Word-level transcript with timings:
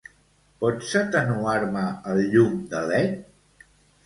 Pots 0.63 0.93
atenuar-me 1.01 1.83
el 2.15 2.23
llum 2.33 2.57
de 2.73 2.83
led? 2.95 3.71